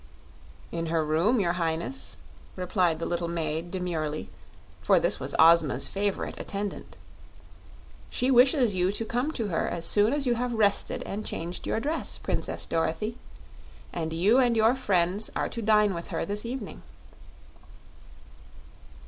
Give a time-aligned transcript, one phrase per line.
[0.71, 2.17] "In her room, your Highness,"
[2.55, 4.31] replied the little maid demurely,
[4.81, 6.97] for this was Ozma's favorite attendant.
[8.09, 11.67] "She wishes you to come to her as soon as you have rested and changed
[11.67, 13.19] your dress, Princess Dorothy.
[13.93, 16.81] And you and your friends are to dine with her this evening."